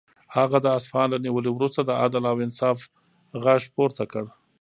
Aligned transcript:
هغه 0.35 0.57
د 0.61 0.67
اصفهان 0.77 1.07
له 1.11 1.19
نیولو 1.25 1.49
وروسته 1.53 1.81
د 1.85 1.91
عدل 2.03 2.23
او 2.31 2.37
انصاف 2.45 2.77
غږ 3.43 3.61
پورته 3.75 4.03
کړ. 4.11 4.23